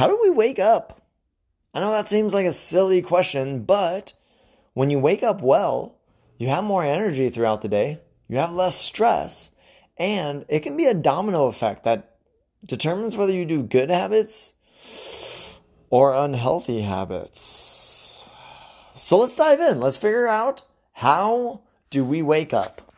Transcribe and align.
how 0.00 0.06
do 0.06 0.18
we 0.22 0.30
wake 0.30 0.58
up? 0.58 1.02
I 1.74 1.80
know 1.80 1.90
that 1.90 2.08
seems 2.08 2.32
like 2.32 2.46
a 2.46 2.54
silly 2.54 3.02
question, 3.02 3.64
but 3.64 4.14
when 4.72 4.88
you 4.88 4.98
wake 4.98 5.22
up 5.22 5.42
well, 5.42 5.98
you 6.38 6.48
have 6.48 6.64
more 6.64 6.82
energy 6.82 7.28
throughout 7.28 7.60
the 7.60 7.68
day, 7.68 8.00
you 8.26 8.38
have 8.38 8.50
less 8.50 8.80
stress, 8.80 9.50
and 9.98 10.46
it 10.48 10.60
can 10.60 10.74
be 10.74 10.86
a 10.86 10.94
domino 10.94 11.48
effect 11.48 11.84
that 11.84 12.16
determines 12.66 13.14
whether 13.14 13.34
you 13.34 13.44
do 13.44 13.62
good 13.62 13.90
habits 13.90 14.54
or 15.90 16.14
unhealthy 16.14 16.80
habits. 16.80 18.26
So 18.94 19.18
let's 19.18 19.36
dive 19.36 19.60
in. 19.60 19.80
Let's 19.80 19.98
figure 19.98 20.26
out 20.26 20.62
how 20.92 21.60
do 21.90 22.06
we 22.06 22.22
wake 22.22 22.54
up? 22.54 22.90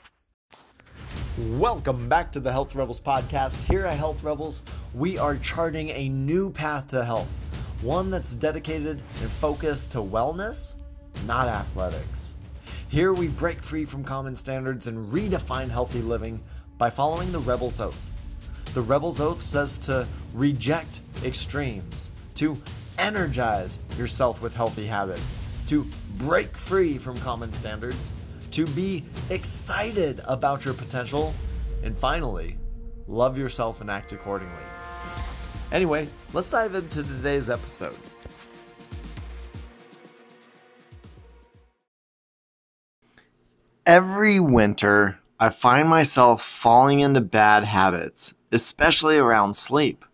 Welcome 1.37 2.09
back 2.09 2.31
to 2.31 2.39
the 2.39 2.53
Health 2.53 2.77
Rebels 2.77 3.01
podcast. 3.01 3.61
Here 3.63 3.87
at 3.87 3.99
Health 3.99 4.23
Rebels, 4.23 4.63
we 4.95 5.17
are 5.17 5.37
charting 5.37 5.91
a 5.91 6.09
new 6.09 6.51
path 6.51 6.89
to 6.89 7.05
health, 7.05 7.29
one 7.81 8.11
that's 8.11 8.35
dedicated 8.35 9.03
and 9.21 9.31
focused 9.31 9.93
to 9.93 9.99
wellness, 9.99 10.75
not 11.27 11.49
athletics. 11.49 12.35
Here 12.89 13.13
we 13.13 13.29
break 13.29 13.63
free 13.63 13.87
from 13.87 14.05
common 14.05 14.37
standards 14.37 14.87
and 14.87 15.11
redefine 15.11 15.71
healthy 15.71 16.03
living 16.03 16.43
by 16.77 16.91
following 16.91 17.33
the 17.33 17.39
Rebel's 17.39 17.81
Oath. 17.81 18.01
The 18.75 18.83
Rebel's 18.83 19.21
Oath 19.21 19.41
says 19.41 19.79
to 19.79 20.07
reject 20.35 21.01
extremes, 21.25 22.13
to 22.35 22.61
energize 22.99 23.79
yourself 23.97 24.43
with 24.43 24.55
healthy 24.55 24.87
habits, 24.87 25.39
to 25.69 25.87
break 26.19 26.55
free 26.55 26.99
from 26.99 27.17
common 27.19 27.53
standards 27.55 28.13
to 28.51 28.67
be 28.67 29.05
excited 29.31 30.21
about 30.25 30.67
your 30.67 30.75
potential, 30.75 31.33
and 31.83 31.97
finally, 31.97 32.59
love 33.09 33.39
yourself 33.39 33.81
and 33.81 33.91
act 33.91 34.13
accordingly. 34.13 34.72
Anyway, 35.73 36.07
let's 36.35 36.51
dive 36.51 36.75
into 36.75 37.03
today's 37.03 37.49
episode. 37.49 37.97
Every 43.87 44.39
winter, 44.39 45.19
I 45.41 45.49
find 45.49 45.89
myself 45.89 46.43
falling 46.43 47.01
into 47.01 47.23
bad 47.23 47.65
habits, 47.65 48.35
especially 48.53 49.17
around 49.17 49.55
sleep. 49.55 50.05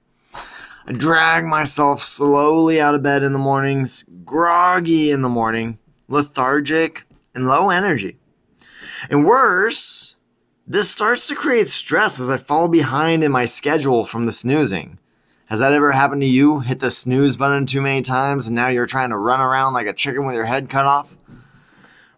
I 0.87 0.93
drag 0.93 1.45
myself 1.45 2.01
slowly 2.01 2.81
out 2.81 2.95
of 2.95 3.03
bed 3.03 3.25
in 3.25 3.33
the 3.33 3.39
mornings, 3.39 4.05
groggy 4.25 5.11
in 5.11 5.23
the 5.23 5.29
morning, 5.29 5.79
lethargic, 6.07 7.05
and 7.35 7.49
low 7.49 7.69
energy. 7.69 8.17
And 9.11 9.27
worse, 9.27 10.17
this 10.69 10.89
starts 10.89 11.27
to 11.29 11.35
create 11.35 11.69
stress 11.69 12.21
as 12.21 12.31
I 12.31 12.37
fall 12.37 12.69
behind 12.69 13.25
in 13.25 13.33
my 13.33 13.45
schedule 13.45 14.05
from 14.05 14.25
the 14.25 14.33
snoozing. 14.33 14.99
Has 15.49 15.61
that 15.61 15.73
ever 15.73 15.93
happened 15.93 16.23
to 16.23 16.29
you? 16.29 16.61
Hit 16.61 16.81
the 16.81 16.91
snooze 16.91 17.37
button 17.37 17.67
too 17.67 17.81
many 17.81 18.03
times 18.03 18.47
and 18.47 18.57
now 18.57 18.69
you're 18.69 18.87
trying 18.87 19.11
to 19.11 19.17
run 19.17 19.41
around 19.41 19.75
like 19.75 19.87
a 19.87 19.93
chicken 19.93 20.27
with 20.27 20.35
your 20.35 20.45
head 20.45 20.69
cut 20.69 20.85
off? 20.85 21.17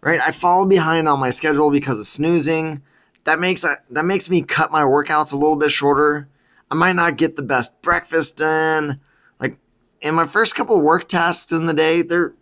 Right? 0.00 0.20
I 0.20 0.32
fall 0.32 0.66
behind 0.66 1.08
on 1.08 1.20
my 1.20 1.30
schedule 1.30 1.70
because 1.70 1.98
of 1.98 2.06
snoozing. 2.06 2.82
That 3.24 3.38
makes 3.38 3.64
uh, 3.64 3.74
that 3.90 4.04
makes 4.04 4.30
me 4.30 4.42
cut 4.42 4.72
my 4.72 4.82
workouts 4.82 5.32
a 5.32 5.36
little 5.36 5.56
bit 5.56 5.70
shorter. 5.70 6.28
I 6.70 6.74
might 6.74 6.96
not 6.96 7.16
get 7.16 7.36
the 7.36 7.42
best 7.42 7.82
breakfast 7.82 8.38
done. 8.38 9.00
Like 9.38 9.58
in 10.00 10.14
my 10.14 10.26
first 10.26 10.56
couple 10.56 10.80
work 10.80 11.06
tasks 11.06 11.52
in 11.52 11.66
the 11.66 11.74
day, 11.74 12.02
they're 12.02 12.34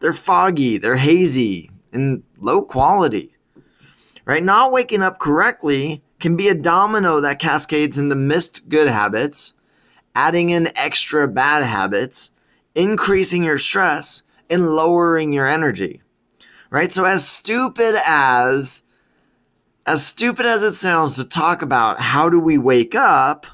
they're 0.00 0.12
foggy, 0.12 0.78
they're 0.78 0.96
hazy, 0.96 1.70
and 1.92 2.22
low 2.38 2.62
quality 2.62 3.32
right? 4.28 4.42
Not 4.42 4.72
waking 4.72 5.02
up 5.02 5.18
correctly 5.18 6.02
can 6.20 6.36
be 6.36 6.48
a 6.48 6.54
domino 6.54 7.20
that 7.22 7.38
cascades 7.38 7.96
into 7.96 8.14
missed 8.14 8.68
good 8.68 8.86
habits, 8.86 9.54
adding 10.14 10.50
in 10.50 10.76
extra 10.76 11.28
bad 11.28 11.64
habits, 11.64 12.32
increasing 12.74 13.44
your 13.44 13.58
stress, 13.58 14.22
and 14.50 14.66
lowering 14.66 15.32
your 15.32 15.46
energy. 15.46 16.02
Right? 16.70 16.92
So 16.92 17.04
as 17.04 17.26
stupid 17.26 17.94
as 18.06 18.82
as 19.86 20.06
stupid 20.06 20.44
as 20.44 20.62
it 20.62 20.74
sounds 20.74 21.16
to 21.16 21.24
talk 21.24 21.62
about 21.62 21.98
how 21.98 22.28
do 22.28 22.38
we 22.38 22.58
wake 22.58 22.94
up, 22.94 23.46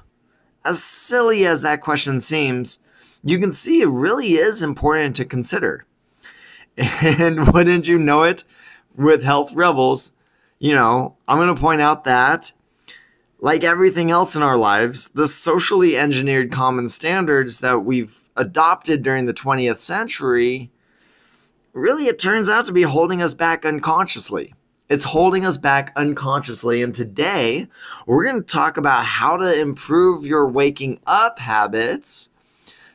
as 0.64 0.82
silly 0.82 1.46
as 1.46 1.62
that 1.62 1.80
question 1.80 2.20
seems, 2.20 2.80
you 3.22 3.38
can 3.38 3.52
see 3.52 3.82
it 3.82 3.88
really 3.88 4.32
is 4.32 4.62
important 4.62 5.14
to 5.16 5.24
consider. 5.24 5.86
And 6.76 7.52
wouldn't 7.52 7.86
you 7.86 7.98
know 7.98 8.24
it, 8.24 8.42
with 8.96 9.22
Health 9.22 9.52
Rebels, 9.52 10.12
you 10.58 10.74
know, 10.74 11.16
I'm 11.28 11.38
going 11.38 11.54
to 11.54 11.60
point 11.60 11.80
out 11.80 12.04
that, 12.04 12.50
like 13.44 13.62
everything 13.62 14.10
else 14.10 14.34
in 14.34 14.42
our 14.42 14.56
lives, 14.56 15.08
the 15.08 15.28
socially 15.28 15.98
engineered 15.98 16.50
common 16.50 16.88
standards 16.88 17.60
that 17.60 17.84
we've 17.84 18.30
adopted 18.34 19.02
during 19.02 19.26
the 19.26 19.34
20th 19.34 19.78
century 19.78 20.70
really, 21.74 22.04
it 22.04 22.18
turns 22.18 22.48
out 22.48 22.64
to 22.64 22.72
be 22.72 22.84
holding 22.84 23.20
us 23.20 23.34
back 23.34 23.66
unconsciously. 23.66 24.54
It's 24.88 25.04
holding 25.04 25.44
us 25.44 25.58
back 25.58 25.92
unconsciously. 25.94 26.82
And 26.82 26.94
today, 26.94 27.68
we're 28.06 28.24
going 28.24 28.40
to 28.40 28.48
talk 28.48 28.78
about 28.78 29.04
how 29.04 29.36
to 29.36 29.60
improve 29.60 30.24
your 30.24 30.48
waking 30.48 31.00
up 31.06 31.38
habits 31.38 32.30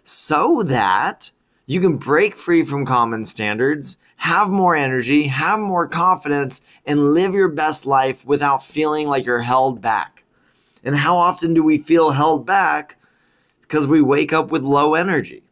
so 0.03 0.63
that 0.63 1.29
you 1.67 1.79
can 1.79 1.97
break 1.97 2.35
free 2.35 2.65
from 2.65 2.87
common 2.87 3.25
standards 3.25 3.99
have 4.15 4.49
more 4.49 4.75
energy, 4.75 5.27
have 5.27 5.59
more 5.59 5.87
confidence, 5.87 6.63
and 6.87 7.13
live 7.13 7.35
your 7.35 7.49
best 7.49 7.85
life 7.85 8.25
without 8.25 8.63
feeling 8.63 9.07
like 9.07 9.25
you're 9.25 9.41
held 9.41 9.79
back. 9.79 10.18
And 10.83 10.95
how 10.95 11.17
often 11.17 11.53
do 11.53 11.63
we 11.63 11.77
feel 11.77 12.11
held 12.11 12.45
back? 12.45 12.97
Because 13.61 13.87
we 13.87 14.01
wake 14.01 14.33
up 14.33 14.49
with 14.49 14.63
low 14.63 14.95
energy. 14.95 15.43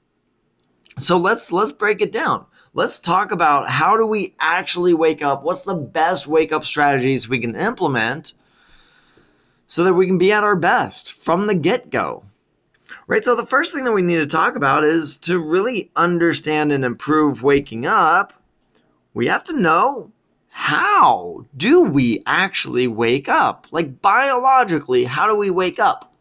So 0.98 1.18
let's 1.18 1.52
let's 1.52 1.72
break 1.72 2.02
it 2.02 2.12
down. 2.12 2.46
Let's 2.74 3.00
talk 3.00 3.32
about 3.32 3.70
how 3.70 3.98
do 3.98 4.06
we 4.06 4.36
actually 4.40 4.94
wake 4.94 5.22
up? 5.22 5.44
What's 5.44 5.62
the 5.62 5.76
best 5.76 6.28
wake 6.28 6.52
up 6.52 6.66
strategies 6.66 7.30
we 7.30 7.40
can 7.40 7.56
implement 7.56 8.34
so 9.68 9.84
that 9.84 9.94
we 9.94 10.08
can 10.08 10.18
be 10.18 10.32
at 10.32 10.44
our 10.44 10.56
best 10.56 11.12
from 11.12 11.48
the 11.48 11.56
get-go? 11.56 12.24
Right? 13.06 13.24
So 13.24 13.36
the 13.36 13.46
first 13.46 13.74
thing 13.74 13.84
that 13.84 13.94
we 13.94 14.02
need 14.02 14.18
to 14.18 14.28
talk 14.28 14.56
about 14.56 14.84
is 14.84 15.18
to 15.20 15.40
really 15.40 15.92
understand 15.96 16.72
and 16.72 16.84
improve 16.84 17.44
waking 17.44 17.86
up 17.86 18.34
we 19.18 19.26
have 19.26 19.44
to 19.46 19.60
know 19.60 20.12
how 20.58 21.46
do 21.56 21.84
we 21.84 22.24
actually 22.26 22.88
wake 22.88 23.30
up? 23.30 23.68
Like 23.70 24.02
biologically, 24.02 25.04
how 25.04 25.28
do 25.28 25.38
we 25.38 25.52
wake 25.52 25.78
up? 25.78 26.12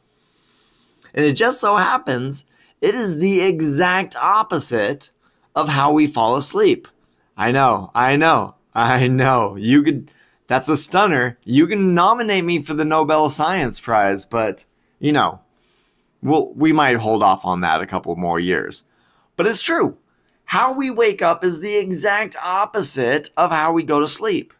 And 1.14 1.24
it 1.24 1.32
just 1.32 1.58
so 1.58 1.76
happens 1.76 2.44
it 2.82 2.94
is 2.94 3.18
the 3.18 3.40
exact 3.40 4.14
opposite 4.22 5.10
of 5.54 5.70
how 5.70 5.90
we 5.90 6.06
fall 6.06 6.36
asleep. 6.36 6.86
I 7.34 7.50
know, 7.50 7.90
I 7.94 8.16
know, 8.16 8.56
I 8.74 9.08
know. 9.08 9.56
You 9.56 9.82
could, 9.82 10.10
that's 10.48 10.68
a 10.68 10.76
stunner. 10.76 11.38
You 11.44 11.66
can 11.66 11.94
nominate 11.94 12.44
me 12.44 12.60
for 12.60 12.74
the 12.74 12.84
Nobel 12.84 13.30
Science 13.30 13.80
Prize, 13.80 14.26
but, 14.26 14.66
you 15.00 15.12
know, 15.12 15.40
we'll, 16.22 16.52
we 16.52 16.74
might 16.74 16.98
hold 16.98 17.22
off 17.22 17.46
on 17.46 17.62
that 17.62 17.80
a 17.80 17.86
couple 17.86 18.14
more 18.16 18.38
years. 18.38 18.84
But 19.34 19.46
it's 19.46 19.62
true 19.62 19.96
how 20.46 20.76
we 20.76 20.90
wake 20.90 21.22
up 21.22 21.44
is 21.44 21.60
the 21.60 21.76
exact 21.76 22.36
opposite 22.44 23.30
of 23.36 23.50
how 23.50 23.72
we 23.72 23.82
go 23.82 24.00
to 24.00 24.08
sleep. 24.08 24.52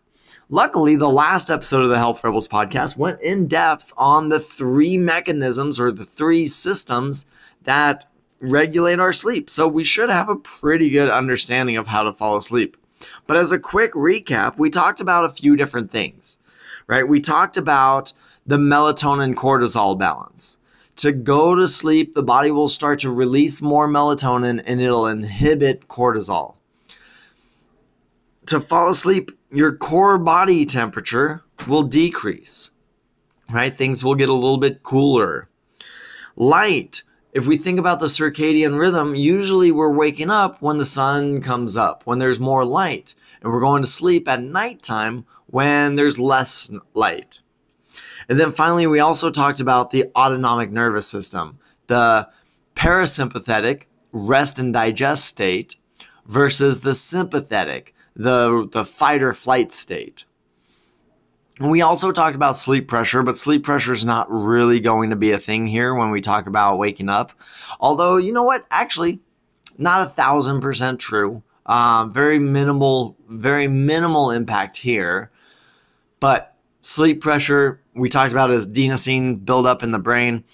Luckily, 0.49 0.97
the 0.97 1.09
last 1.09 1.49
episode 1.51 1.83
of 1.83 1.91
the 1.91 1.99
Health 1.99 2.23
Rebels 2.23 2.49
podcast 2.49 2.97
went 2.97 3.21
in 3.21 3.47
depth 3.47 3.93
on 3.97 4.29
the 4.29 4.41
three 4.41 4.99
mechanisms 4.99 5.81
or 5.81 5.91
the 5.91 6.05
three 6.05 6.49
systems 6.49 7.27
that 7.63 8.09
regulate 8.41 9.01
our 9.01 9.13
sleep. 9.13 9.49
So 9.49 9.67
we 9.67 9.85
should 9.85 10.11
have 10.11 10.29
a 10.29 10.37
pretty 10.37 10.91
good 10.91 11.09
understanding 11.09 11.77
of 11.77 11.87
how 11.87 12.03
to 12.03 12.13
fall 12.13 12.37
asleep. 12.37 12.77
But 13.27 13.37
as 13.37 13.53
a 13.53 13.59
quick 13.59 13.93
recap, 13.93 14.59
we 14.59 14.71
talked 14.71 15.01
about 15.01 15.25
a 15.25 15.31
few 15.31 15.57
different 15.57 15.91
things, 15.91 16.39
right? 16.89 17.07
We 17.07 17.21
talked 17.21 17.57
about 17.57 18.13
the 18.45 18.59
melatonin 18.59 19.35
cortisol 19.35 19.99
balance 19.99 20.59
to 20.97 21.13
go 21.13 21.55
to 21.55 21.69
sleep, 21.69 22.15
the 22.15 22.23
body 22.23 22.51
will 22.51 22.69
start 22.69 23.01
to 23.01 23.11
release 23.11 23.61
more 23.61 23.87
melatonin 23.87 24.63
and 24.67 24.81
it'll 24.81 25.07
inhibit 25.07 25.89
cortisol. 25.89 26.55
To 28.47 28.61
fall 28.61 28.91
asleep, 28.91 29.31
your 29.51 29.77
core 29.77 30.19
body 30.19 30.65
temperature 30.65 31.43
will 31.67 31.83
decrease, 31.83 32.71
right? 33.51 33.73
Things 33.73 34.05
will 34.05 34.15
get 34.15 34.29
a 34.29 34.35
little 34.35 34.59
bit 34.59 34.83
cooler. 34.83 35.49
Light, 36.37 37.03
if 37.33 37.47
we 37.47 37.57
think 37.57 37.79
about 37.79 38.01
the 38.01 38.07
circadian 38.07 38.79
rhythm, 38.79 39.15
usually 39.15 39.73
we're 39.73 39.93
waking 39.93 40.31
up 40.31 40.63
when 40.63 40.79
the 40.79 40.87
sun 40.87 41.43
comes 41.43 41.77
up, 41.77 42.03
when 42.07 42.19
there's 42.19 42.41
more 42.41 42.65
light, 42.65 43.15
and 43.43 43.53
we're 43.53 43.61
going 43.61 43.83
to 43.83 43.89
sleep 43.89 44.29
at 44.29 44.43
nighttime 44.43 45.27
when 45.47 45.97
there's 45.97 46.19
less 46.19 46.71
light. 46.95 47.41
And 48.29 48.41
then 48.41 48.53
finally, 48.53 48.87
we 48.87 49.01
also 49.01 49.31
talked 49.31 49.61
about 49.61 49.91
the 49.91 50.11
autonomic 50.17 50.71
nervous 50.71 51.09
system, 51.09 51.59
the 51.87 52.29
parasympathetic 52.75 53.85
rest 54.13 54.59
and 54.59 54.73
digest 54.73 55.25
state 55.25 55.77
versus 56.27 56.81
the 56.81 56.95
sympathetic, 56.95 57.95
the, 58.15 58.69
the 58.73 58.85
fight 58.85 59.23
or 59.23 59.33
flight 59.33 59.73
state. 59.73 60.25
we 61.61 61.81
also 61.81 62.11
talked 62.11 62.35
about 62.37 62.57
sleep 62.57 62.89
pressure, 62.89 63.23
but 63.23 63.37
sleep 63.37 63.63
pressure 63.63 63.93
is 63.93 64.05
not 64.05 64.27
really 64.31 64.81
going 64.81 65.11
to 65.11 65.17
be 65.17 65.31
a 65.31 65.39
thing 65.39 65.67
here 65.67 65.95
when 65.95 66.11
we 66.11 66.21
talk 66.21 66.47
about 66.47 66.79
waking 66.79 67.09
up. 67.09 67.33
Although, 67.79 68.17
you 68.17 68.33
know 68.33 68.43
what? 68.43 68.67
Actually, 68.71 69.21
not 69.79 70.07
a 70.07 70.11
thousand 70.11 70.61
percent 70.61 70.99
true. 70.99 71.43
Uh, 71.65 72.07
very 72.11 72.39
minimal, 72.39 73.17
very 73.29 73.69
minimal 73.69 74.31
impact 74.31 74.77
here. 74.77 75.31
But 76.21 76.56
sleep 76.87 77.21
pressure, 77.21 77.81
we 77.95 78.09
talked 78.09 78.33
about 78.33 78.51
as 78.51 78.69
adenosine 78.69 79.45
buildup 79.45 79.83
in 79.83 79.91
the 79.91 79.99
brain. 79.99 80.45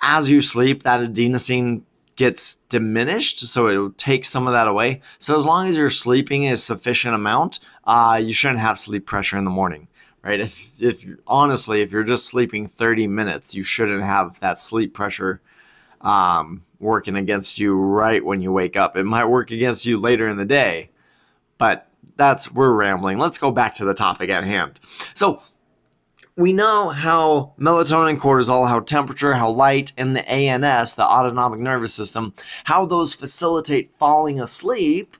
As 0.00 0.30
you 0.30 0.40
sleep, 0.42 0.82
that 0.82 1.00
adenosine 1.00 1.82
gets 2.16 2.56
diminished, 2.68 3.40
so 3.46 3.68
it'll 3.68 3.90
take 3.92 4.24
some 4.24 4.46
of 4.46 4.52
that 4.52 4.68
away. 4.68 5.00
So 5.18 5.36
as 5.36 5.46
long 5.46 5.68
as 5.68 5.76
you're 5.76 5.90
sleeping 5.90 6.48
a 6.48 6.56
sufficient 6.56 7.14
amount, 7.14 7.60
uh, 7.84 8.20
you 8.22 8.32
shouldn't 8.32 8.60
have 8.60 8.78
sleep 8.78 9.06
pressure 9.06 9.38
in 9.38 9.44
the 9.44 9.50
morning 9.50 9.88
right? 10.22 10.40
If 10.40 10.80
if 10.80 11.04
honestly, 11.26 11.82
if 11.82 11.92
you're 11.92 12.04
just 12.04 12.26
sleeping 12.26 12.66
30 12.66 13.06
minutes, 13.08 13.54
you 13.54 13.62
shouldn't 13.62 14.02
have 14.02 14.38
that 14.40 14.60
sleep 14.60 14.94
pressure 14.94 15.40
um, 16.00 16.64
working 16.78 17.16
against 17.16 17.58
you 17.58 17.74
right 17.74 18.24
when 18.24 18.40
you 18.40 18.52
wake 18.52 18.76
up. 18.76 18.96
It 18.96 19.04
might 19.04 19.26
work 19.26 19.50
against 19.50 19.86
you 19.86 19.98
later 19.98 20.28
in 20.28 20.36
the 20.36 20.44
day, 20.44 20.90
but 21.58 21.88
that's 22.16 22.52
we're 22.52 22.72
rambling. 22.72 23.18
Let's 23.18 23.38
go 23.38 23.50
back 23.50 23.74
to 23.74 23.84
the 23.84 23.94
topic 23.94 24.30
at 24.30 24.44
hand. 24.44 24.80
So 25.14 25.42
we 26.36 26.52
know 26.52 26.90
how 26.90 27.52
melatonin, 27.58 28.18
cortisol, 28.18 28.68
how 28.68 28.80
temperature, 28.80 29.34
how 29.34 29.50
light, 29.50 29.92
and 29.98 30.16
the 30.16 30.28
ANS, 30.28 30.94
the 30.94 31.04
autonomic 31.04 31.60
nervous 31.60 31.94
system, 31.94 32.34
how 32.64 32.86
those 32.86 33.14
facilitate 33.14 33.90
falling 33.98 34.40
asleep. 34.40 35.16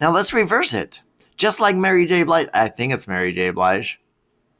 Now 0.00 0.12
let's 0.12 0.32
reverse 0.34 0.74
it. 0.74 1.02
Just 1.36 1.60
like 1.60 1.74
Mary 1.74 2.06
J. 2.06 2.22
Blige. 2.22 2.48
I 2.54 2.68
think 2.68 2.92
it's 2.92 3.08
Mary 3.08 3.32
J. 3.32 3.50
Blige. 3.50 4.00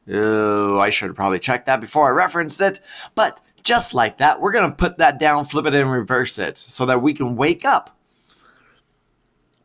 Oh, 0.09 0.79
I 0.79 0.89
should 0.89 1.07
have 1.07 1.15
probably 1.15 1.39
checked 1.39 1.65
that 1.67 1.81
before 1.81 2.07
I 2.07 2.11
referenced 2.11 2.61
it. 2.61 2.81
But 3.15 3.41
just 3.63 3.93
like 3.93 4.17
that, 4.17 4.41
we're 4.41 4.51
going 4.51 4.69
to 4.69 4.75
put 4.75 4.97
that 4.97 5.17
down, 5.17 5.45
flip 5.45 5.65
it, 5.65 5.73
and 5.73 5.91
reverse 5.91 6.37
it 6.37 6.57
so 6.57 6.85
that 6.85 7.01
we 7.01 7.13
can 7.13 7.35
wake 7.35 7.65
up. 7.65 7.97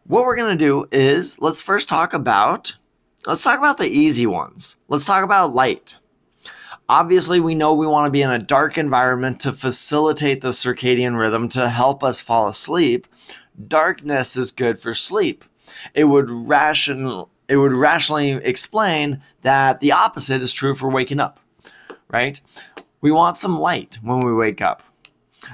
What 0.05 0.25
we're 0.25 0.37
going 0.37 0.56
to 0.56 0.64
do 0.64 0.87
is 0.91 1.41
let's 1.41 1.61
first 1.61 1.88
talk 1.88 2.14
about 2.14 2.76
let's 3.26 3.43
talk 3.43 3.58
about 3.58 3.78
the 3.78 3.88
easy 3.88 4.26
ones. 4.26 4.76
Let's 4.88 5.05
talk 5.05 5.25
about 5.25 5.55
light. 5.55 5.96
Obviously, 6.88 7.38
we 7.38 7.55
know 7.55 7.72
we 7.72 7.87
want 7.87 8.06
to 8.06 8.11
be 8.11 8.22
in 8.22 8.31
a 8.31 8.38
dark 8.38 8.76
environment 8.76 9.40
to 9.40 9.52
facilitate 9.52 10.40
the 10.40 10.49
circadian 10.49 11.19
rhythm 11.19 11.49
to 11.50 11.69
help 11.69 12.02
us 12.02 12.20
fall 12.20 12.49
asleep. 12.49 13.06
Darkness 13.69 14.37
is 14.37 14.50
good 14.50 14.81
for 14.81 14.94
sleep 14.94 15.44
it 15.94 16.05
would 16.05 16.31
ration 16.31 17.25
it 17.49 17.56
would 17.56 17.72
rationally 17.72 18.31
explain 18.31 19.22
that 19.43 19.81
the 19.81 19.93
opposite 19.93 20.40
is 20.40 20.52
true 20.52 20.75
for 20.75 20.88
waking 20.88 21.19
up, 21.19 21.40
right? 22.08 22.40
We 23.00 23.11
want 23.11 23.38
some 23.38 23.58
light 23.58 23.99
when 24.02 24.20
we 24.20 24.32
wake 24.32 24.62
up. 24.62 24.82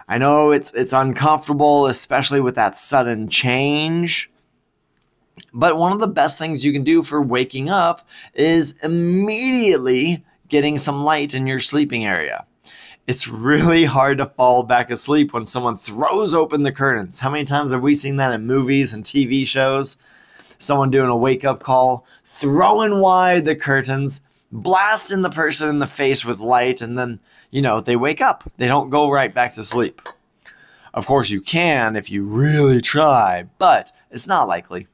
I 0.09 0.19
know 0.19 0.51
it's 0.51 0.73
it's 0.75 0.93
uncomfortable, 0.93 1.87
especially 1.87 2.41
with 2.41 2.55
that 2.57 2.77
sudden 2.77 3.29
change. 3.29 4.31
But 5.53 5.77
one 5.77 5.93
of 5.93 6.01
the 6.01 6.07
best 6.07 6.39
things 6.39 6.65
you 6.65 6.73
can 6.73 6.85
do 6.85 7.03
for 7.03 7.21
waking 7.21 7.71
up 7.71 8.07
is 8.35 8.79
immediately 8.83 10.25
getting 10.49 10.79
some 10.79 11.03
light 11.03 11.35
in 11.35 11.47
your 11.47 11.61
sleeping 11.61 12.05
area. 12.05 12.47
It's 13.07 13.29
really 13.29 13.85
hard 13.85 14.19
to 14.19 14.27
fall 14.27 14.65
back 14.65 14.91
asleep 14.91 15.33
when 15.33 15.47
someone 15.47 15.77
throws 15.77 16.35
open 16.35 16.63
the 16.63 16.73
curtains. 16.73 17.21
How 17.21 17.31
many 17.31 17.45
times 17.45 17.73
have 17.73 17.83
we 17.83 17.95
seen 17.95 18.17
that 18.17 18.33
in 18.33 18.47
movies 18.47 18.93
and 18.93 19.05
TV 19.05 19.47
shows? 19.47 19.97
Someone 20.59 20.91
doing 20.91 21.11
a 21.11 21.17
wake 21.17 21.45
up 21.45 21.63
call, 21.63 22.05
throwing 22.25 23.01
wide 23.01 23.45
the 23.45 23.55
curtains, 23.55 24.23
blasting 24.51 25.23
the 25.23 25.31
person 25.31 25.69
in 25.69 25.79
the 25.79 25.87
face 25.87 26.25
with 26.25 26.41
light, 26.41 26.81
and 26.81 26.99
then, 26.99 27.21
you 27.51 27.63
know, 27.63 27.81
they 27.81 27.95
wake 27.95 28.21
up. 28.21 28.51
They 28.57 28.67
don't 28.67 28.91
go 28.91 29.11
right 29.11 29.33
back 29.33 29.53
to 29.53 29.63
sleep. 29.63 30.03
Of 30.93 31.07
course, 31.07 31.31
you 31.31 31.41
can 31.41 31.95
if 31.95 32.11
you 32.11 32.25
really 32.25 32.81
try, 32.81 33.45
but 33.59 33.93
it's 34.11 34.27
not 34.27 34.49
likely. 34.49 34.89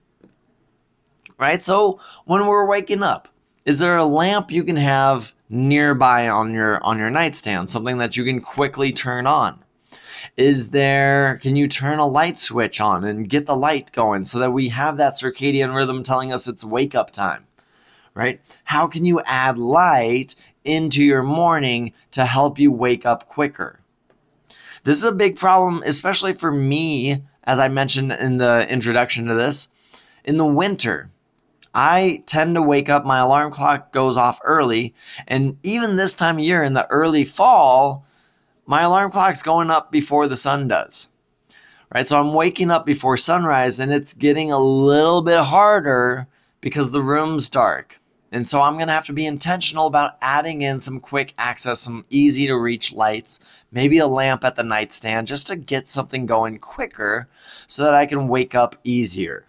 Right? 1.42 1.60
So, 1.60 1.98
when 2.24 2.46
we're 2.46 2.68
waking 2.68 3.02
up, 3.02 3.26
is 3.64 3.80
there 3.80 3.96
a 3.96 4.04
lamp 4.04 4.52
you 4.52 4.62
can 4.62 4.76
have 4.76 5.32
nearby 5.50 6.28
on 6.28 6.54
your 6.54 6.80
on 6.84 7.00
your 7.00 7.10
nightstand, 7.10 7.68
something 7.68 7.98
that 7.98 8.16
you 8.16 8.22
can 8.22 8.40
quickly 8.40 8.92
turn 8.92 9.26
on? 9.26 9.58
Is 10.36 10.70
there 10.70 11.40
can 11.42 11.56
you 11.56 11.66
turn 11.66 11.98
a 11.98 12.06
light 12.06 12.38
switch 12.38 12.80
on 12.80 13.02
and 13.02 13.28
get 13.28 13.46
the 13.46 13.56
light 13.56 13.90
going 13.90 14.24
so 14.24 14.38
that 14.38 14.52
we 14.52 14.68
have 14.68 14.98
that 14.98 15.14
circadian 15.14 15.74
rhythm 15.74 16.04
telling 16.04 16.32
us 16.32 16.46
it's 16.46 16.64
wake 16.64 16.94
up 16.94 17.10
time? 17.10 17.48
Right? 18.14 18.40
How 18.62 18.86
can 18.86 19.04
you 19.04 19.20
add 19.24 19.58
light 19.58 20.36
into 20.64 21.02
your 21.02 21.24
morning 21.24 21.92
to 22.12 22.24
help 22.24 22.56
you 22.60 22.70
wake 22.70 23.04
up 23.04 23.26
quicker? 23.26 23.80
This 24.84 24.98
is 24.98 25.04
a 25.04 25.10
big 25.10 25.34
problem, 25.34 25.82
especially 25.84 26.34
for 26.34 26.52
me, 26.52 27.24
as 27.42 27.58
I 27.58 27.66
mentioned 27.66 28.12
in 28.12 28.38
the 28.38 28.64
introduction 28.70 29.26
to 29.26 29.34
this. 29.34 29.70
In 30.24 30.36
the 30.36 30.46
winter, 30.46 31.10
I 31.74 32.22
tend 32.26 32.54
to 32.54 32.62
wake 32.62 32.88
up, 32.88 33.04
my 33.04 33.18
alarm 33.18 33.52
clock 33.52 33.92
goes 33.92 34.16
off 34.16 34.40
early. 34.44 34.94
And 35.26 35.58
even 35.62 35.96
this 35.96 36.14
time 36.14 36.38
of 36.38 36.44
year 36.44 36.62
in 36.62 36.74
the 36.74 36.86
early 36.90 37.24
fall, 37.24 38.04
my 38.66 38.82
alarm 38.82 39.10
clock's 39.10 39.42
going 39.42 39.70
up 39.70 39.90
before 39.90 40.28
the 40.28 40.36
sun 40.36 40.68
does. 40.68 41.08
Right? 41.94 42.06
So 42.06 42.18
I'm 42.18 42.32
waking 42.32 42.70
up 42.70 42.86
before 42.86 43.16
sunrise 43.16 43.78
and 43.78 43.92
it's 43.92 44.14
getting 44.14 44.50
a 44.50 44.58
little 44.58 45.22
bit 45.22 45.40
harder 45.40 46.26
because 46.60 46.90
the 46.90 47.02
room's 47.02 47.48
dark. 47.48 47.98
And 48.30 48.48
so 48.48 48.62
I'm 48.62 48.74
going 48.74 48.86
to 48.86 48.94
have 48.94 49.04
to 49.06 49.12
be 49.12 49.26
intentional 49.26 49.86
about 49.86 50.16
adding 50.22 50.62
in 50.62 50.80
some 50.80 51.00
quick 51.00 51.34
access, 51.36 51.80
some 51.80 52.06
easy 52.08 52.46
to 52.46 52.56
reach 52.56 52.90
lights, 52.90 53.40
maybe 53.70 53.98
a 53.98 54.06
lamp 54.06 54.42
at 54.42 54.56
the 54.56 54.62
nightstand 54.62 55.26
just 55.26 55.46
to 55.48 55.56
get 55.56 55.86
something 55.86 56.24
going 56.24 56.58
quicker 56.58 57.28
so 57.66 57.84
that 57.84 57.92
I 57.92 58.06
can 58.06 58.28
wake 58.28 58.54
up 58.54 58.76
easier. 58.84 59.44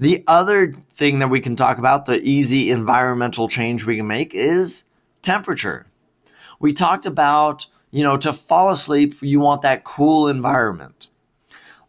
The 0.00 0.22
other 0.28 0.72
thing 0.92 1.18
that 1.18 1.28
we 1.28 1.40
can 1.40 1.56
talk 1.56 1.78
about, 1.78 2.06
the 2.06 2.22
easy 2.22 2.70
environmental 2.70 3.48
change 3.48 3.84
we 3.84 3.96
can 3.96 4.06
make, 4.06 4.34
is 4.34 4.84
temperature. 5.22 5.86
We 6.60 6.72
talked 6.72 7.04
about, 7.04 7.66
you 7.90 8.04
know, 8.04 8.16
to 8.18 8.32
fall 8.32 8.70
asleep, 8.70 9.16
you 9.20 9.40
want 9.40 9.62
that 9.62 9.84
cool 9.84 10.28
environment. 10.28 11.08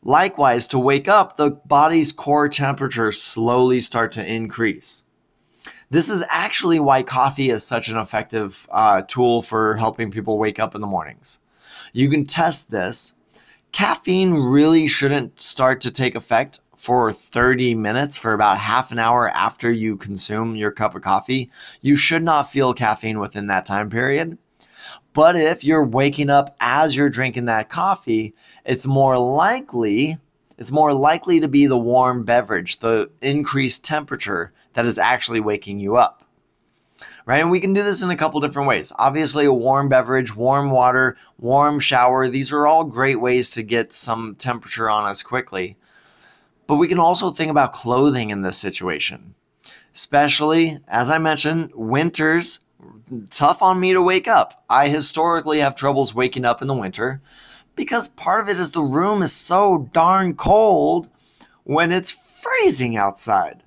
Likewise, 0.02 0.66
to 0.68 0.80
wake 0.80 1.08
up, 1.08 1.38
the 1.38 1.52
body's 1.52 2.12
core 2.12 2.50
temperature 2.50 3.12
slowly 3.12 3.82
start 3.82 4.12
to 4.14 4.26
increase. 4.26 5.04
This 5.92 6.10
is 6.10 6.24
actually 6.30 6.80
why 6.80 7.04
coffee 7.04 7.50
is 7.50 7.66
such 7.66 7.90
an 7.90 7.98
effective 7.98 8.68
uh, 8.72 9.02
tool 9.02 9.42
for 9.42 9.76
helping 9.76 10.10
people 10.10 10.38
wake 10.38 10.60
up 10.60 10.74
in 10.74 10.82
the 10.82 10.88
mornings. 10.88 11.40
You 11.94 12.10
can 12.10 12.26
test 12.26 12.72
this. 12.72 13.14
Caffeine 13.72 14.34
really 14.34 14.88
shouldn't 14.88 15.42
start 15.42 15.82
to 15.82 15.92
take 15.92 16.16
effect 16.16 16.60
for 16.80 17.12
30 17.12 17.76
minutes, 17.76 18.18
for 18.18 18.32
about 18.32 18.58
half 18.58 18.90
an 18.94 19.00
hour 19.00 19.30
after 19.32 19.70
you 19.70 19.98
consume 19.98 20.56
your 20.56 20.72
cup 20.72 20.96
of 20.96 21.02
coffee. 21.02 21.52
You 21.82 21.98
should 21.98 22.24
not 22.24 22.50
feel 22.50 22.74
caffeine 22.74 23.20
within 23.20 23.48
that 23.48 23.66
time 23.66 23.90
period. 23.90 24.38
But 25.12 25.36
if 25.36 25.62
you're 25.66 25.84
waking 25.84 26.30
up 26.30 26.56
as 26.62 26.96
you're 26.96 27.10
drinking 27.10 27.46
that 27.46 27.68
coffee, 27.68 28.34
it's 28.64 28.88
more 28.88 29.18
likely 29.18 30.20
it's 30.58 30.72
more 30.72 30.94
likely 30.94 31.42
to 31.42 31.50
be 31.50 31.68
the 31.68 31.78
warm 31.78 32.24
beverage, 32.24 32.80
the 32.80 33.10
increased 33.22 33.84
temperature 33.84 34.54
that 34.74 34.86
is 34.86 34.98
actually 34.98 35.42
waking 35.42 35.80
you 35.80 35.98
up. 35.98 36.24
Right? 37.26 37.42
And 37.42 37.52
we 37.52 37.60
can 37.60 37.74
do 37.74 37.84
this 37.84 38.02
in 38.02 38.10
a 38.10 38.16
couple 38.16 38.40
different 38.40 38.70
ways. 38.70 38.94
Obviously, 38.98 39.46
a 39.46 39.54
warm 39.54 39.90
beverage, 39.90 40.34
warm 40.34 40.72
water, 40.72 41.18
warm 41.38 41.80
shower, 41.82 42.30
these 42.30 42.54
are 42.54 42.68
all 42.68 42.86
great 42.86 43.20
ways 43.20 43.52
to 43.52 43.64
get 43.64 43.94
some 43.94 44.36
temperature 44.36 44.90
on 44.90 45.06
us 45.06 45.22
quickly. 45.22 45.78
But 46.70 46.76
we 46.76 46.88
can 46.88 47.00
also 47.00 47.32
think 47.32 47.50
about 47.50 47.74
clothing 47.74 48.30
in 48.30 48.44
this 48.44 48.60
situation. 48.60 49.34
Especially, 49.92 50.78
as 50.88 51.10
I 51.10 51.18
mentioned, 51.18 51.72
winters, 51.74 52.60
tough 53.32 53.64
on 53.64 53.80
me 53.80 53.92
to 53.94 54.04
wake 54.04 54.28
up. 54.28 54.66
I 54.70 54.88
historically 54.88 55.62
have 55.62 55.76
troubles 55.76 56.14
waking 56.14 56.46
up 56.46 56.62
in 56.62 56.68
the 56.68 56.76
winter 56.76 57.22
because 57.76 58.08
part 58.08 58.40
of 58.40 58.50
it 58.50 58.60
is 58.60 58.70
the 58.70 58.84
room 58.84 59.24
is 59.24 59.34
so 59.34 59.90
darn 59.94 60.36
cold 60.36 61.10
when 61.64 61.92
it's 61.92 62.12
freezing 62.12 62.96
outside. 62.96 63.64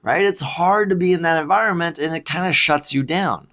Right? 0.00 0.24
It's 0.24 0.40
hard 0.40 0.88
to 0.90 0.96
be 0.96 1.12
in 1.12 1.22
that 1.22 1.42
environment 1.42 1.98
and 1.98 2.14
it 2.14 2.24
kind 2.24 2.46
of 2.46 2.54
shuts 2.54 2.94
you 2.94 3.02
down. 3.02 3.48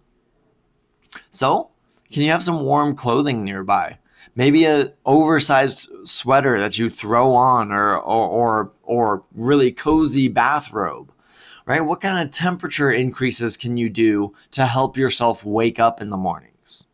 So, 1.31 1.71
can 2.11 2.21
you 2.21 2.29
have 2.29 2.43
some 2.43 2.63
warm 2.63 2.95
clothing 2.95 3.43
nearby? 3.43 3.97
Maybe 4.35 4.65
a 4.65 4.93
oversized 5.05 5.89
sweater 6.05 6.59
that 6.59 6.77
you 6.77 6.89
throw 6.89 7.33
on 7.33 7.71
or 7.71 7.97
or 7.97 8.27
or, 8.27 8.71
or 8.83 9.23
really 9.33 9.71
cozy 9.71 10.27
bathrobe 10.27 11.11
right 11.65 11.81
what 11.81 12.01
kind 12.01 12.25
of 12.25 12.31
temperature 12.31 12.91
increases 12.91 13.57
can 13.57 13.77
you 13.77 13.89
do 13.89 14.33
to 14.51 14.65
help 14.65 14.97
yourself 14.97 15.43
wake 15.45 15.79
up 15.79 16.01
in 16.01 16.09
the 16.09 16.17
mornings 16.17 16.87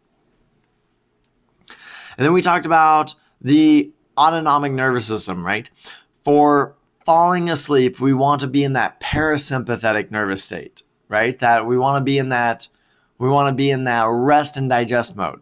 and 2.17 2.25
then 2.25 2.34
we 2.34 2.41
talked 2.41 2.65
about 2.65 3.15
the 3.41 3.91
autonomic 4.17 4.72
nervous 4.72 5.08
system 5.08 5.46
right 5.46 5.69
for 6.24 6.75
falling 7.05 7.50
asleep 7.50 8.00
we 8.00 8.13
want 8.13 8.41
to 8.41 8.48
be 8.48 8.63
in 8.63 8.74
that 8.74 9.00
parasympathetic 9.00 10.12
nervous 10.12 10.43
state 10.43 10.84
right? 11.10 11.38
That 11.39 11.65
we 11.65 11.77
want 11.77 12.00
to 12.00 12.03
be 12.03 12.17
in 12.17 12.29
that 12.29 12.69
we 13.17 13.27
want 13.27 13.51
to 13.51 13.55
be 13.55 13.69
in 13.69 13.84
that 13.84 14.05
rest 14.08 14.55
and 14.55 14.69
digest 14.69 15.17
mode. 15.17 15.41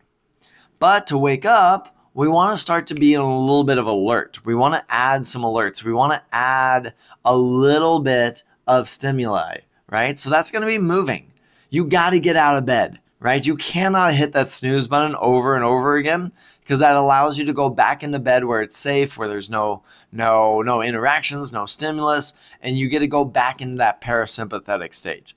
But 0.80 1.08
to 1.08 1.18
wake 1.18 1.46
up, 1.46 1.96
we 2.14 2.28
want 2.28 2.56
to 2.56 2.62
start 2.62 2.88
to 2.88 2.96
be 2.96 3.14
in 3.14 3.22
a 3.22 3.40
little 3.40 3.64
bit 3.64 3.78
of 3.78 3.86
alert. 3.86 4.46
We 4.46 4.56
want 4.56 4.74
to 4.74 4.86
add 4.90 5.28
some 5.28 5.44
alerts. 5.44 5.84
We 5.84 5.94
want 5.94 6.14
to 6.14 6.24
add 6.32 6.94
a 7.24 7.36
little 7.36 8.00
bit 8.00 8.44
of 8.66 8.90
stimuli, 8.90 9.60
right? 9.90 10.20
So 10.20 10.30
that's 10.30 10.52
going 10.52 10.62
to 10.62 10.68
be 10.68 10.80
moving. 10.80 11.32
You 11.70 11.86
got 11.86 12.12
to 12.12 12.20
get 12.20 12.36
out 12.36 12.58
of 12.58 12.66
bed, 12.66 13.00
right? 13.20 13.46
You 13.46 13.56
cannot 13.56 14.14
hit 14.14 14.34
that 14.34 14.50
snooze 14.50 14.88
button 14.88 15.16
over 15.20 15.56
and 15.56 15.64
over 15.64 15.96
again 15.96 16.32
because 16.62 16.80
that 16.80 16.96
allows 16.96 17.38
you 17.38 17.46
to 17.46 17.54
go 17.54 17.70
back 17.70 18.04
into 18.04 18.20
bed 18.20 18.46
where 18.46 18.62
it's 18.62 18.78
safe, 18.78 19.18
where 19.18 19.28
there's 19.28 19.50
no 19.50 19.84
no 20.12 20.62
no 20.62 20.82
interactions, 20.82 21.54
no 21.54 21.66
stimulus, 21.66 22.34
and 22.62 22.78
you 22.78 22.90
get 22.90 23.00
to 23.00 23.08
go 23.08 23.26
back 23.26 23.62
into 23.62 23.78
that 23.78 24.02
parasympathetic 24.02 24.94
state. 24.94 25.34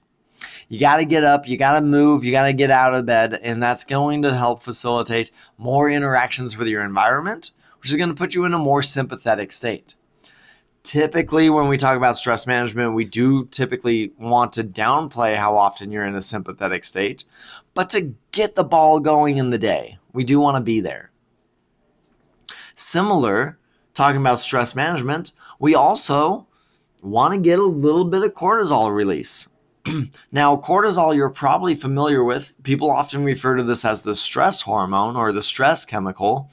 You 0.68 0.78
got 0.78 0.98
to 0.98 1.04
get 1.04 1.24
up, 1.24 1.48
you 1.48 1.56
got 1.56 1.78
to 1.78 1.84
move, 1.84 2.24
you 2.24 2.32
got 2.32 2.46
to 2.46 2.52
get 2.52 2.70
out 2.70 2.94
of 2.94 3.06
bed, 3.06 3.38
and 3.42 3.62
that's 3.62 3.84
going 3.84 4.22
to 4.22 4.34
help 4.34 4.62
facilitate 4.62 5.30
more 5.58 5.90
interactions 5.90 6.56
with 6.56 6.68
your 6.68 6.84
environment, 6.84 7.50
which 7.80 7.90
is 7.90 7.96
going 7.96 8.08
to 8.08 8.14
put 8.14 8.34
you 8.34 8.44
in 8.44 8.54
a 8.54 8.58
more 8.58 8.82
sympathetic 8.82 9.52
state. 9.52 9.94
Typically, 10.82 11.50
when 11.50 11.68
we 11.68 11.76
talk 11.76 11.96
about 11.96 12.16
stress 12.16 12.46
management, 12.46 12.94
we 12.94 13.04
do 13.04 13.44
typically 13.46 14.12
want 14.18 14.52
to 14.54 14.64
downplay 14.64 15.36
how 15.36 15.56
often 15.56 15.92
you're 15.92 16.06
in 16.06 16.14
a 16.14 16.22
sympathetic 16.22 16.84
state, 16.84 17.24
but 17.74 17.90
to 17.90 18.14
get 18.32 18.54
the 18.54 18.64
ball 18.64 18.98
going 18.98 19.36
in 19.36 19.50
the 19.50 19.58
day, 19.58 19.98
we 20.12 20.24
do 20.24 20.40
want 20.40 20.56
to 20.56 20.62
be 20.62 20.80
there. 20.80 21.10
Similar, 22.74 23.58
talking 23.92 24.22
about 24.22 24.40
stress 24.40 24.74
management, 24.74 25.32
we 25.58 25.74
also 25.74 26.46
want 27.02 27.34
to 27.34 27.40
get 27.40 27.58
a 27.58 27.64
little 27.64 28.06
bit 28.06 28.22
of 28.22 28.32
cortisol 28.32 28.90
release. 28.94 29.49
now, 30.32 30.56
cortisol, 30.56 31.14
you're 31.14 31.30
probably 31.30 31.74
familiar 31.74 32.22
with. 32.22 32.54
People 32.62 32.90
often 32.90 33.24
refer 33.24 33.56
to 33.56 33.62
this 33.62 33.84
as 33.84 34.02
the 34.02 34.14
stress 34.14 34.62
hormone 34.62 35.16
or 35.16 35.32
the 35.32 35.42
stress 35.42 35.84
chemical. 35.84 36.50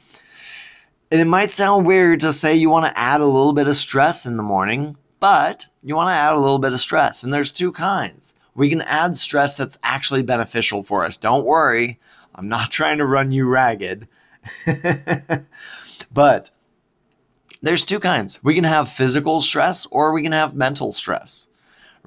And 1.12 1.22
it 1.22 1.26
might 1.26 1.52
sound 1.52 1.86
weird 1.86 2.20
to 2.22 2.34
say 2.34 2.56
you 2.56 2.70
want 2.70 2.86
to 2.86 3.00
add 3.00 3.22
a 3.22 3.26
little 3.26 3.54
bit 3.54 3.68
of 3.68 3.76
stress 3.76 4.26
in 4.26 4.38
the 4.38 4.44
morning, 4.44 4.98
but 5.20 5.68
you 5.84 5.96
want 5.96 6.10
to 6.10 6.14
add 6.14 6.34
a 6.34 6.40
little 6.40 6.60
bit 6.60 6.74
of 6.74 6.80
stress. 6.80 7.24
And 7.24 7.34
there's 7.34 7.52
two 7.52 7.72
kinds. 7.72 8.36
We 8.56 8.70
can 8.70 8.82
add 8.82 9.18
stress 9.18 9.56
that's 9.56 9.78
actually 9.84 10.24
beneficial 10.24 10.84
for 10.84 11.06
us. 11.06 11.18
Don't 11.18 11.46
worry, 11.46 12.00
I'm 12.36 12.50
not 12.50 12.72
trying 12.72 12.98
to 12.98 13.06
run 13.06 13.32
you 13.32 13.48
ragged. 13.48 14.08
but 16.12 16.52
there's 17.62 17.84
two 17.84 18.00
kinds. 18.00 18.44
We 18.44 18.56
can 18.56 18.64
have 18.64 18.90
physical 18.90 19.42
stress 19.42 19.86
or 19.88 20.14
we 20.14 20.24
can 20.24 20.32
have 20.32 20.56
mental 20.56 20.94
stress 20.94 21.47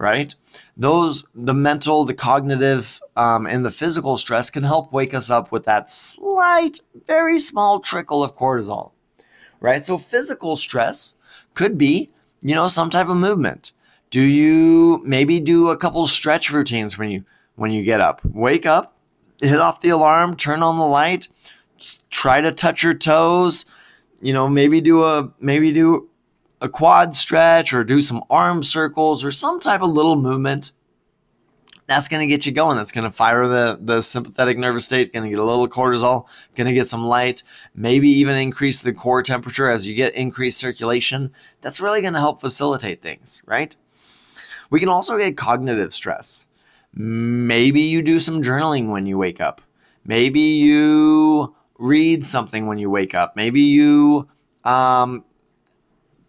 right? 0.01 0.35
Those, 0.79 1.27
the 1.35 1.53
mental, 1.53 2.07
the 2.07 2.15
cognitive, 2.15 3.03
um, 3.17 3.47
and 3.47 3.67
the 3.67 3.71
physical 3.71 4.17
stress 4.17 4.49
can 4.49 4.63
help 4.65 4.95
wake 4.95 5.13
us 5.13 5.29
up 5.29 5.53
with 5.53 5.65
that 5.65 5.91
slight, 5.91 6.81
very 7.07 7.39
small 7.39 7.81
trickle 7.81 8.25
of 8.25 8.35
cortisol, 8.35 8.93
right? 9.61 9.85
So, 9.85 9.99
physical 9.99 10.57
stress 10.57 11.17
could 11.53 11.77
be, 11.77 12.11
you 12.41 12.55
know, 12.55 12.67
some 12.67 12.89
type 12.89 13.09
of 13.09 13.19
movement. 13.19 13.73
Do 14.09 14.23
you 14.23 15.03
maybe 15.05 15.39
do 15.39 15.69
a 15.69 15.77
couple 15.77 16.07
stretch 16.09 16.51
routines 16.51 16.97
when 16.97 17.11
you 17.11 17.25
when 17.57 17.71
you 17.71 17.83
get 17.85 18.01
up? 18.01 18.23
Wake 18.25 18.65
up, 18.65 18.97
hit 19.43 19.61
off 19.61 19.83
the 19.83 19.91
alarm, 19.91 20.35
turn 20.35 20.63
on 20.63 20.79
the 20.79 20.87
light, 20.87 21.29
try 22.09 22.41
to 22.41 22.53
touch 22.53 22.83
your 22.83 22.95
toes, 22.95 23.67
you 24.23 24.33
know, 24.33 24.49
maybe 24.49 24.81
do 24.81 25.05
a 25.05 25.31
maybe 25.41 25.73
do 25.73 26.09
a 26.61 26.69
quad 26.69 27.17
stretch 27.17 27.73
or 27.73 27.85
do 27.85 28.01
some 28.01 28.23
arm 28.31 28.63
circles 28.63 29.25
or 29.25 29.31
some 29.31 29.61
type 29.61 29.83
of 29.83 29.91
little 29.91 30.17
movement, 30.17 30.73
that's 31.87 32.07
going 32.07 32.21
to 32.21 32.33
get 32.33 32.47
you 32.47 32.53
going. 32.53 32.77
That's 32.77 32.93
going 32.93 33.05
to 33.05 33.11
fire 33.11 33.49
the, 33.49 33.79
the 33.81 34.01
sympathetic 34.01 34.57
nervous 34.57 34.85
state, 34.85 35.13
going 35.13 35.25
to 35.25 35.31
get 35.31 35.41
a 35.41 35.45
little 35.45 35.67
cortisol, 35.67 36.29
going 36.55 36.69
to 36.69 36.73
get 36.73 36.87
some 36.87 37.05
light, 37.05 37.43
maybe 37.75 38.09
even 38.09 38.37
increase 38.37 38.81
the 38.81 38.93
core 38.93 39.25
temperature 39.25 39.69
as 39.69 39.89
you 39.89 39.95
get 39.97 40.15
increased 40.15 40.59
circulation. 40.59 41.33
That's 41.63 41.81
really 41.81 42.01
going 42.01 42.15
to 42.15 42.21
help 42.21 42.41
facilitate 42.41 43.03
things, 43.03 43.43
right? 43.45 43.75
We 44.71 44.79
can 44.79 44.89
also 44.89 45.19
get 45.19 45.37
cognitive 45.37 45.93
stress. 45.93 46.47
Maybe 46.95 47.81
you 47.81 48.03
do 48.03 48.21
some 48.21 48.41
journaling 48.41 48.89
when 48.89 49.07
you 49.07 49.19
wake 49.19 49.41
up. 49.41 49.61
Maybe 50.05 50.41
you 50.41 51.57
read 51.79 52.25
something 52.25 52.67
when 52.67 52.79
you 52.79 52.89
wake 52.89 53.17
up. 53.17 53.35
Maybe 53.35 53.63
you 53.63 54.29
um, 54.63 55.25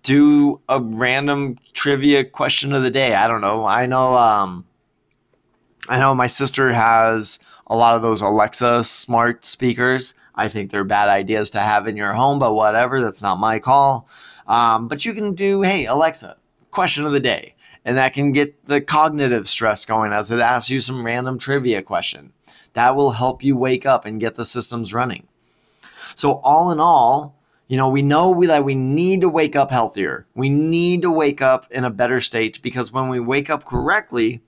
do 0.04 0.60
a 0.68 0.82
random 0.82 1.58
trivia 1.74 2.24
question 2.24 2.74
of 2.74 2.84
the 2.84 2.92
day. 2.92 3.14
I 3.14 3.28
don't 3.28 3.42
know. 3.42 3.66
I 3.66 3.86
know 3.86 4.16
um 4.16 4.66
I 5.90 6.00
know 6.00 6.14
my 6.16 6.28
sister 6.28 6.74
has 6.74 7.40
a 7.68 7.76
lot 7.76 7.96
of 7.96 8.02
those 8.02 8.22
Alexa 8.22 8.84
smart 8.84 9.46
speakers. 9.46 10.14
I 10.36 10.48
think 10.48 10.72
they're 10.72 10.84
bad 10.84 11.10
ideas 11.10 11.50
to 11.52 11.60
have 11.60 11.88
in 11.88 11.98
your 11.98 12.14
home, 12.14 12.40
but 12.40 12.54
whatever, 12.54 13.02
that's 13.02 13.22
not 13.22 13.40
my 13.40 13.60
call. 13.60 14.08
Um, 14.48 14.88
but 14.88 15.06
you 15.06 15.14
can 15.14 15.34
do, 15.34 15.62
hey, 15.62 15.86
Alexa, 15.86 16.38
question 16.72 17.06
of 17.06 17.12
the 17.12 17.20
day. 17.20 17.56
And 17.84 17.98
that 17.98 18.14
can 18.14 18.32
get 18.32 18.66
the 18.66 18.80
cognitive 18.80 19.50
stress 19.50 19.86
going 19.86 20.14
as 20.14 20.32
it 20.32 20.40
asks 20.40 20.70
you 20.70 20.80
some 20.80 21.06
random 21.06 21.40
trivia 21.40 21.82
question. 21.82 22.32
That 22.74 22.96
will 22.96 23.12
help 23.12 23.44
you 23.44 23.58
wake 23.58 23.86
up 23.86 24.06
and 24.06 24.20
get 24.20 24.36
the 24.36 24.46
systems 24.46 24.94
running. 24.94 25.28
So, 26.16 26.34
all 26.44 26.72
in 26.72 26.80
all, 26.80 27.36
you 27.72 27.78
know, 27.78 27.88
we 27.88 28.02
know 28.02 28.44
that 28.48 28.66
we 28.66 28.76
need 28.76 29.22
to 29.22 29.30
wake 29.30 29.56
up 29.56 29.72
healthier. 29.72 30.28
We 30.36 30.50
need 30.50 31.04
to 31.04 31.10
wake 31.10 31.42
up 31.42 31.72
in 31.72 31.86
a 31.86 31.90
better 31.90 32.20
state 32.20 32.62
because 32.62 32.92
when 32.92 33.08
we 33.08 33.22
wake 33.22 33.50
up 33.50 33.64
correctly, 33.64 34.42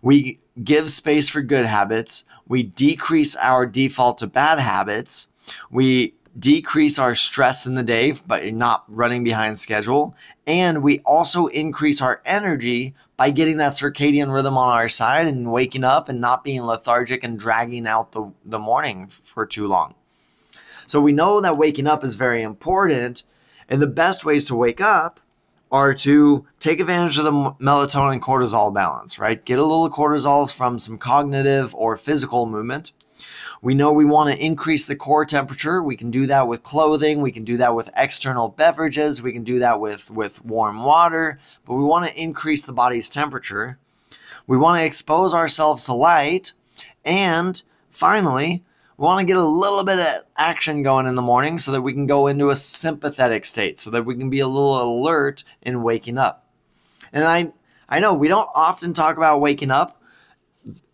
we 0.00 0.40
give 0.62 0.88
space 0.88 1.28
for 1.28 1.42
good 1.42 1.66
habits. 1.66 2.24
We 2.48 2.62
decrease 2.62 3.36
our 3.36 3.66
default 3.66 4.16
to 4.18 4.28
bad 4.28 4.60
habits. 4.60 5.26
We 5.70 6.14
decrease 6.38 6.98
our 6.98 7.14
stress 7.14 7.66
in 7.66 7.74
the 7.74 7.82
day 7.82 8.12
by 8.12 8.48
not 8.48 8.84
running 8.88 9.24
behind 9.24 9.58
schedule. 9.58 10.16
And 10.46 10.82
we 10.82 11.00
also 11.00 11.48
increase 11.48 12.00
our 12.00 12.22
energy 12.24 12.94
by 13.18 13.28
getting 13.28 13.58
that 13.58 13.72
circadian 13.72 14.32
rhythm 14.32 14.56
on 14.56 14.74
our 14.74 14.88
side 14.88 15.26
and 15.26 15.52
waking 15.52 15.84
up 15.84 16.08
and 16.08 16.18
not 16.18 16.42
being 16.42 16.62
lethargic 16.62 17.24
and 17.24 17.38
dragging 17.38 17.86
out 17.86 18.12
the, 18.12 18.32
the 18.42 18.58
morning 18.58 19.08
for 19.08 19.44
too 19.44 19.68
long. 19.68 19.96
So 20.86 21.00
we 21.00 21.12
know 21.12 21.40
that 21.40 21.56
waking 21.56 21.86
up 21.86 22.04
is 22.04 22.14
very 22.14 22.42
important. 22.42 23.22
And 23.68 23.80
the 23.80 23.86
best 23.86 24.24
ways 24.24 24.44
to 24.46 24.54
wake 24.54 24.80
up 24.80 25.20
are 25.72 25.94
to 25.94 26.46
take 26.60 26.78
advantage 26.78 27.18
of 27.18 27.24
the 27.24 27.32
melatonin 27.32 28.20
cortisol 28.20 28.72
balance, 28.72 29.18
right? 29.18 29.44
Get 29.44 29.58
a 29.58 29.62
little 29.62 29.90
cortisol 29.90 30.52
from 30.54 30.78
some 30.78 30.98
cognitive 30.98 31.74
or 31.74 31.96
physical 31.96 32.46
movement. 32.46 32.92
We 33.60 33.74
know 33.74 33.92
we 33.92 34.04
want 34.04 34.30
to 34.30 34.44
increase 34.44 34.84
the 34.84 34.94
core 34.94 35.24
temperature. 35.24 35.82
We 35.82 35.96
can 35.96 36.10
do 36.10 36.26
that 36.26 36.46
with 36.46 36.62
clothing. 36.62 37.22
We 37.22 37.32
can 37.32 37.44
do 37.44 37.56
that 37.56 37.74
with 37.74 37.88
external 37.96 38.48
beverages. 38.48 39.22
We 39.22 39.32
can 39.32 39.42
do 39.42 39.58
that 39.60 39.80
with, 39.80 40.10
with 40.10 40.44
warm 40.44 40.84
water. 40.84 41.40
But 41.64 41.74
we 41.74 41.84
want 41.84 42.06
to 42.06 42.20
increase 42.20 42.64
the 42.64 42.74
body's 42.74 43.08
temperature. 43.08 43.78
We 44.46 44.58
want 44.58 44.78
to 44.78 44.84
expose 44.84 45.32
ourselves 45.32 45.86
to 45.86 45.94
light. 45.94 46.52
And 47.04 47.60
finally, 47.90 48.64
we 48.96 49.02
want 49.02 49.20
to 49.20 49.26
get 49.26 49.36
a 49.36 49.44
little 49.44 49.84
bit 49.84 49.98
of 49.98 50.24
action 50.36 50.82
going 50.82 51.06
in 51.06 51.14
the 51.14 51.22
morning 51.22 51.58
so 51.58 51.72
that 51.72 51.82
we 51.82 51.92
can 51.92 52.06
go 52.06 52.26
into 52.26 52.50
a 52.50 52.56
sympathetic 52.56 53.44
state, 53.44 53.80
so 53.80 53.90
that 53.90 54.04
we 54.04 54.14
can 54.14 54.30
be 54.30 54.40
a 54.40 54.46
little 54.46 54.80
alert 54.82 55.42
in 55.62 55.82
waking 55.82 56.18
up. 56.18 56.46
And 57.12 57.24
I, 57.24 57.52
I 57.88 58.00
know 58.00 58.14
we 58.14 58.28
don't 58.28 58.48
often 58.54 58.92
talk 58.92 59.16
about 59.16 59.40
waking 59.40 59.70
up. 59.70 60.00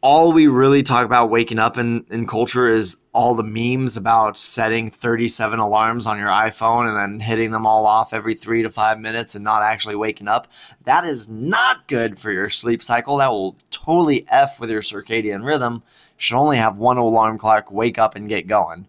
All 0.02 0.32
we 0.32 0.46
really 0.46 0.82
talk 0.82 1.04
about 1.04 1.28
waking 1.28 1.58
up 1.58 1.76
in, 1.76 2.06
in 2.10 2.26
culture 2.26 2.66
is 2.66 2.96
all 3.12 3.34
the 3.34 3.42
memes 3.42 3.98
about 3.98 4.38
setting 4.38 4.90
37 4.90 5.58
alarms 5.58 6.06
on 6.06 6.18
your 6.18 6.28
iPhone 6.28 6.88
and 6.88 6.96
then 6.96 7.20
hitting 7.20 7.50
them 7.50 7.66
all 7.66 7.84
off 7.84 8.14
every 8.14 8.34
three 8.34 8.62
to 8.62 8.70
five 8.70 8.98
minutes 8.98 9.34
and 9.34 9.44
not 9.44 9.62
actually 9.62 9.96
waking 9.96 10.26
up. 10.26 10.48
That 10.84 11.04
is 11.04 11.28
not 11.28 11.86
good 11.86 12.18
for 12.18 12.32
your 12.32 12.48
sleep 12.48 12.82
cycle. 12.82 13.18
That 13.18 13.30
will 13.30 13.58
totally 13.70 14.24
F 14.30 14.58
with 14.58 14.70
your 14.70 14.80
circadian 14.80 15.44
rhythm 15.44 15.74
You 15.74 15.82
should 16.16 16.38
only 16.38 16.56
have 16.56 16.78
one 16.78 16.96
alarm 16.96 17.36
clock, 17.36 17.70
wake 17.70 17.98
up 17.98 18.14
and 18.14 18.26
get 18.26 18.46
going. 18.46 18.88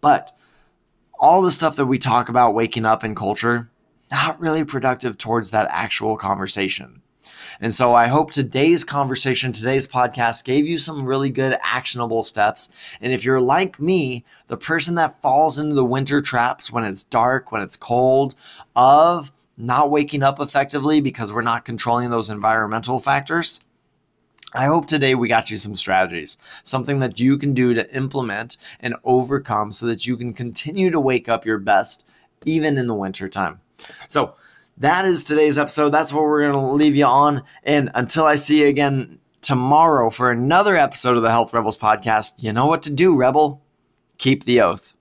But 0.00 0.36
all 1.20 1.40
the 1.40 1.52
stuff 1.52 1.76
that 1.76 1.86
we 1.86 1.98
talk 1.98 2.28
about 2.28 2.54
waking 2.54 2.84
up 2.84 3.04
in 3.04 3.14
culture, 3.14 3.70
not 4.10 4.40
really 4.40 4.64
productive 4.64 5.18
towards 5.18 5.52
that 5.52 5.68
actual 5.70 6.16
conversation. 6.16 7.02
And 7.60 7.74
so 7.74 7.94
I 7.94 8.08
hope 8.08 8.30
today's 8.30 8.84
conversation, 8.84 9.52
today's 9.52 9.86
podcast 9.86 10.44
gave 10.44 10.66
you 10.66 10.78
some 10.78 11.06
really 11.06 11.30
good 11.30 11.56
actionable 11.62 12.22
steps. 12.22 12.68
And 13.00 13.12
if 13.12 13.24
you're 13.24 13.40
like 13.40 13.80
me, 13.80 14.24
the 14.48 14.56
person 14.56 14.94
that 14.96 15.20
falls 15.22 15.58
into 15.58 15.74
the 15.74 15.84
winter 15.84 16.20
traps 16.20 16.70
when 16.70 16.84
it's 16.84 17.04
dark, 17.04 17.52
when 17.52 17.62
it's 17.62 17.76
cold, 17.76 18.34
of 18.74 19.32
not 19.56 19.90
waking 19.90 20.22
up 20.22 20.38
effectively 20.40 21.00
because 21.00 21.32
we're 21.32 21.42
not 21.42 21.64
controlling 21.64 22.10
those 22.10 22.30
environmental 22.30 23.00
factors, 23.00 23.60
I 24.54 24.66
hope 24.66 24.86
today 24.86 25.14
we 25.14 25.28
got 25.28 25.50
you 25.50 25.56
some 25.56 25.76
strategies, 25.76 26.38
something 26.62 27.00
that 27.00 27.20
you 27.20 27.36
can 27.36 27.52
do 27.52 27.74
to 27.74 27.94
implement 27.94 28.56
and 28.80 28.94
overcome 29.04 29.72
so 29.72 29.86
that 29.86 30.06
you 30.06 30.16
can 30.16 30.32
continue 30.32 30.90
to 30.90 31.00
wake 31.00 31.28
up 31.28 31.44
your 31.44 31.58
best 31.58 32.08
even 32.44 32.78
in 32.78 32.86
the 32.86 32.94
winter 32.94 33.28
time. 33.28 33.60
So, 34.08 34.34
that 34.78 35.04
is 35.04 35.24
today's 35.24 35.58
episode. 35.58 35.90
That's 35.90 36.12
what 36.12 36.24
we're 36.24 36.42
going 36.42 36.54
to 36.54 36.72
leave 36.72 36.96
you 36.96 37.06
on. 37.06 37.42
And 37.62 37.90
until 37.94 38.24
I 38.24 38.34
see 38.34 38.60
you 38.60 38.66
again 38.66 39.18
tomorrow 39.40 40.10
for 40.10 40.30
another 40.30 40.76
episode 40.76 41.16
of 41.16 41.22
the 41.22 41.30
Health 41.30 41.54
Rebels 41.54 41.78
podcast. 41.78 42.32
You 42.38 42.52
know 42.52 42.66
what 42.66 42.82
to 42.82 42.90
do, 42.90 43.16
Rebel. 43.16 43.62
Keep 44.18 44.44
the 44.44 44.60
oath. 44.60 44.94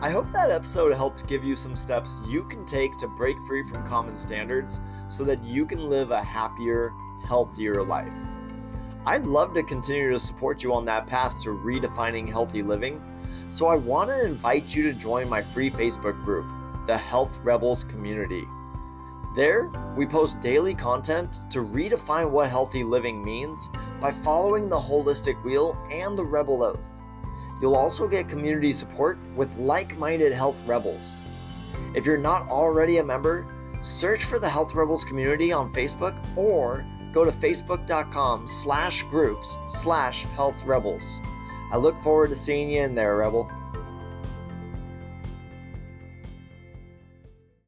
I 0.00 0.10
hope 0.10 0.32
that 0.32 0.50
episode 0.50 0.94
helped 0.94 1.28
give 1.28 1.44
you 1.44 1.54
some 1.54 1.76
steps 1.76 2.20
you 2.26 2.44
can 2.44 2.64
take 2.64 2.96
to 2.98 3.06
break 3.06 3.36
free 3.46 3.62
from 3.64 3.86
common 3.86 4.18
standards 4.18 4.80
so 5.08 5.22
that 5.24 5.44
you 5.44 5.66
can 5.66 5.88
live 5.88 6.10
a 6.10 6.22
happier, 6.22 6.90
healthier 7.28 7.84
life. 7.84 8.08
I'd 9.04 9.26
love 9.26 9.52
to 9.54 9.62
continue 9.62 10.10
to 10.10 10.18
support 10.18 10.62
you 10.62 10.72
on 10.72 10.84
that 10.86 11.06
path 11.06 11.40
to 11.42 11.50
redefining 11.50 12.28
healthy 12.28 12.62
living, 12.62 13.00
so 13.48 13.66
I 13.66 13.76
want 13.76 14.10
to 14.10 14.24
invite 14.24 14.74
you 14.74 14.84
to 14.84 14.92
join 14.92 15.28
my 15.28 15.42
free 15.42 15.70
Facebook 15.70 16.24
group, 16.24 16.46
the 16.86 16.96
Health 16.96 17.38
Rebels 17.42 17.84
Community. 17.84 18.44
There, 19.34 19.70
we 19.96 20.04
post 20.04 20.40
daily 20.40 20.74
content 20.74 21.40
to 21.50 21.60
redefine 21.60 22.30
what 22.30 22.50
healthy 22.50 22.84
living 22.84 23.24
means 23.24 23.70
by 24.00 24.12
following 24.12 24.68
the 24.68 24.78
holistic 24.78 25.42
wheel 25.42 25.78
and 25.90 26.18
the 26.18 26.24
rebel 26.24 26.62
oath. 26.62 26.80
You'll 27.60 27.76
also 27.76 28.08
get 28.08 28.28
community 28.28 28.72
support 28.72 29.18
with 29.36 29.56
like-minded 29.56 30.32
health 30.32 30.60
rebels. 30.66 31.20
If 31.94 32.04
you're 32.04 32.18
not 32.18 32.48
already 32.48 32.98
a 32.98 33.04
member, 33.04 33.46
search 33.80 34.24
for 34.24 34.38
the 34.38 34.48
Health 34.48 34.74
Rebels 34.74 35.04
community 35.04 35.52
on 35.52 35.72
Facebook 35.72 36.18
or 36.36 36.84
go 37.12 37.24
to 37.24 37.30
facebook.com 37.30 38.48
slash 38.48 39.02
groups 39.04 39.58
slash 39.68 40.24
health 40.34 40.62
rebels. 40.64 41.20
I 41.70 41.76
look 41.76 42.00
forward 42.02 42.30
to 42.30 42.36
seeing 42.36 42.70
you 42.70 42.82
in 42.82 42.94
there, 42.94 43.16
Rebel. 43.16 43.50